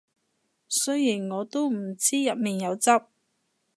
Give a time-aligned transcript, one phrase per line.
[0.67, 2.89] 雖然我都唔知入面有汁